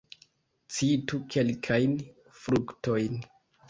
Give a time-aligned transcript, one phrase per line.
[0.77, 1.97] Citu kelkajn
[2.43, 3.25] fruktojn.